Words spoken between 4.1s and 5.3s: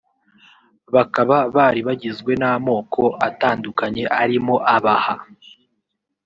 arimo Abaha